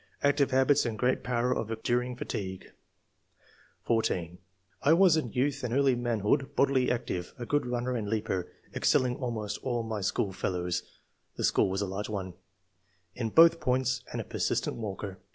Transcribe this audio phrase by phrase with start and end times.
[0.23, 2.71] Active habits and great power of en during fatigue."
[3.85, 4.39] 14.
[4.81, 9.17] "I was in youth and early manhood bodily active, a good runner and leaper, excelling
[9.17, 10.81] almost all my schoolfellows
[11.35, 12.33] [the school was a large one]
[13.13, 15.19] in both points, and a persistent walker.